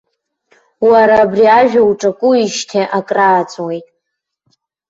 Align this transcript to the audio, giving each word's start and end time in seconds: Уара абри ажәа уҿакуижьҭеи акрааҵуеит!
Уара 0.89 1.15
абри 1.23 1.45
ажәа 1.59 1.81
уҿакуижьҭеи 1.89 2.85
акрааҵуеит! 2.97 3.87